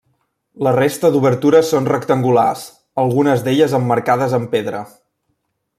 [0.67, 2.65] La resta d'obertures són rectangulars,
[3.05, 4.81] algunes d'elles emmarcades amb pedra.